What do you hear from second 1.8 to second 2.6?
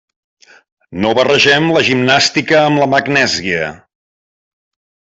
gimnàstica